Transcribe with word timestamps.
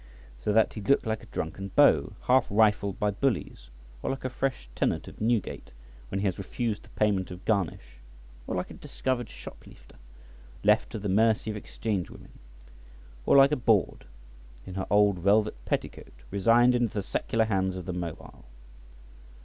So 0.43 0.51
that 0.51 0.73
he 0.73 0.81
looked 0.81 1.05
like 1.05 1.21
a 1.21 1.27
drunken 1.27 1.67
beau 1.67 2.13
half 2.23 2.47
rifled 2.49 2.97
by 2.97 3.11
bullies, 3.11 3.69
or 4.01 4.09
like 4.09 4.25
a 4.25 4.31
fresh 4.31 4.67
tenant 4.73 5.07
of 5.07 5.21
Newgate 5.21 5.69
when 6.09 6.21
he 6.21 6.25
has 6.25 6.39
refused 6.39 6.81
the 6.81 6.89
payment 6.89 7.29
of 7.29 7.45
garnish, 7.45 7.97
or 8.47 8.55
like 8.55 8.71
a 8.71 8.73
discovered 8.73 9.29
shoplifter 9.29 9.97
left 10.63 10.89
to 10.89 10.97
the 10.97 11.07
mercy 11.07 11.51
of 11.51 11.55
Exchange 11.55 12.09
women 12.09 12.39
{111a}, 13.27 13.27
or 13.27 13.37
like 13.37 13.51
a 13.51 13.55
bawd 13.55 14.05
in 14.65 14.73
her 14.73 14.87
old 14.89 15.19
velvet 15.19 15.63
petticoat 15.65 16.23
resigned 16.31 16.73
into 16.73 16.95
the 16.95 17.03
secular 17.03 17.45
hands 17.45 17.75
of 17.75 17.85
the 17.85 17.93
mobile 17.93 18.45
{111b}. 18.47 18.47